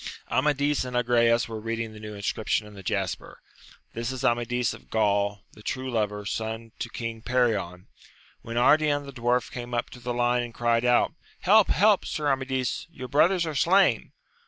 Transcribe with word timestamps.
Amadis 0.31 0.83
and 0.83 0.97
Agrayes 0.97 1.47
were 1.47 1.59
reading 1.59 1.93
the 1.93 1.99
new 1.99 2.15
inscrip 2.15 2.47
tion 2.47 2.65
in 2.65 2.73
the 2.73 2.81
jasper, 2.81 3.39
This 3.93 4.11
is 4.11 4.25
Amadis 4.25 4.73
of 4.73 4.89
GranI, 4.89 5.43
the 5.53 5.61
true 5.61 5.91
lover, 5.91 6.25
son 6.25 6.71
to 6.79 6.89
King 6.89 7.21
Perion,— 7.21 7.85
^when 8.43 8.55
Ardian 8.57 9.05
the 9.05 9.13
dwarf 9.13 9.51
came 9.51 9.75
up 9.75 9.91
to 9.91 9.99
the 9.99 10.11
line, 10.11 10.41
and 10.41 10.55
cried 10.55 10.85
out, 10.85 11.13
Help! 11.41 11.67
help, 11.67 12.03
Sir 12.03 12.31
Amadis, 12.31 12.87
your 12.89 13.09
brothers 13.09 13.45
are 13.45 13.53
slain 13.53 14.11